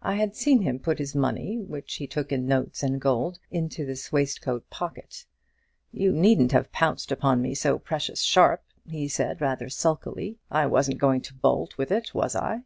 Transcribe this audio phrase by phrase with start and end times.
[0.00, 3.84] I had seen him put his money, which he took in notes and gold, into
[3.84, 5.26] this waistcoat pocket.
[5.92, 10.96] 'You needn't have pounced upon me so precious sharp,' he said, rather sulkily; 'I wasn't
[10.98, 12.62] going to bolt with it, was I?'